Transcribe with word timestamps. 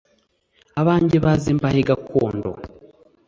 abanjye 0.81 1.17
baze 1.25 1.49
mbahe 1.57 1.81
gakondo 1.89 2.49